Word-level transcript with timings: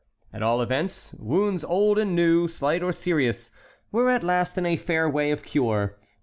At 0.33 0.41
all 0.41 0.63
events, 0.63 1.13
wounds 1.19 1.63
old 1.63 1.99
and 1.99 2.15
new, 2.15 2.47
slight 2.47 2.81
or 2.81 2.91
serious, 2.91 3.51
were 3.91 4.09
at 4.09 4.23
last 4.23 4.57
in 4.57 4.65
a 4.65 4.75
fair 4.75 5.07
way 5.07 5.29
of 5.29 5.43
cure. 5.43 5.99